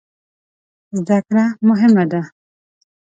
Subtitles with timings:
[0.97, 2.21] زده کړه مهم ده